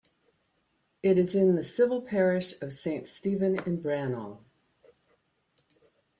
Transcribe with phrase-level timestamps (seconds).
[1.03, 4.39] It is in the civil parish of Saint Stephen-in-Brannel.